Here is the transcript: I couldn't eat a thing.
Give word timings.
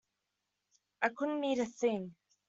I 1.03 1.09
couldn't 1.09 1.43
eat 1.43 1.59
a 1.59 1.67
thing. 1.67 2.15